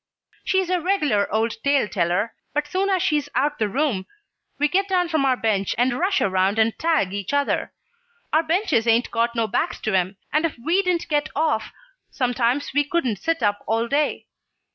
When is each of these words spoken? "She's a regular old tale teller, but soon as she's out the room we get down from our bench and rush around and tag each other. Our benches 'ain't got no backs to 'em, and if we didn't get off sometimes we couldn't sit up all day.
"She's 0.43 0.71
a 0.71 0.81
regular 0.81 1.31
old 1.31 1.57
tale 1.63 1.87
teller, 1.87 2.33
but 2.55 2.65
soon 2.65 2.89
as 2.89 3.03
she's 3.03 3.29
out 3.35 3.59
the 3.59 3.69
room 3.69 4.07
we 4.57 4.67
get 4.67 4.87
down 4.87 5.09
from 5.09 5.25
our 5.25 5.37
bench 5.37 5.75
and 5.77 5.93
rush 5.99 6.21
around 6.21 6.57
and 6.57 6.73
tag 6.79 7.13
each 7.13 7.33
other. 7.35 7.71
Our 8.33 8.41
benches 8.41 8.87
'ain't 8.87 9.11
got 9.11 9.35
no 9.35 9.45
backs 9.45 9.79
to 9.81 9.93
'em, 9.95 10.17
and 10.33 10.43
if 10.43 10.57
we 10.57 10.81
didn't 10.81 11.07
get 11.07 11.29
off 11.35 11.71
sometimes 12.09 12.71
we 12.73 12.83
couldn't 12.83 13.17
sit 13.19 13.43
up 13.43 13.59
all 13.67 13.87
day. 13.87 14.25